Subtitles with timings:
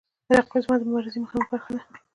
[0.35, 1.81] رقیب زما د مبارزې مهمه برخه ده